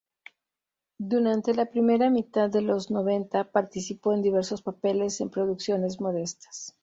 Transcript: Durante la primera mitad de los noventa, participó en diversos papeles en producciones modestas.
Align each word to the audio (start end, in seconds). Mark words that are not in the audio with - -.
Durante 0.97 1.53
la 1.53 1.67
primera 1.67 2.09
mitad 2.09 2.49
de 2.49 2.61
los 2.63 2.89
noventa, 2.89 3.43
participó 3.51 4.13
en 4.15 4.23
diversos 4.23 4.63
papeles 4.63 5.21
en 5.21 5.29
producciones 5.29 6.01
modestas. 6.01 6.75